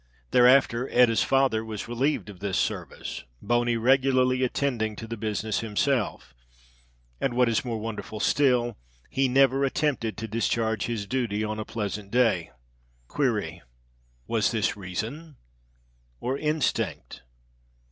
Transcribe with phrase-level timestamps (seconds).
[0.31, 6.33] Thereafter Etta's father was relieved of this service, Boney regularly attending to the business himself,
[7.19, 8.77] and, what is more wonderful still,
[9.11, 12.49] he never attempted to discharge his duty on a pleasant day.
[13.09, 13.61] Query.
[14.25, 15.35] Was this reason
[16.19, 17.21] or instinct?